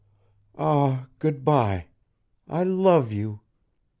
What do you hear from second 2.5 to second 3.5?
love you!